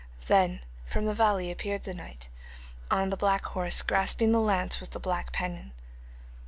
[0.27, 2.29] Then from the valley appeared the knight
[2.89, 5.73] on the black horse, grasping the lance with the black pennon.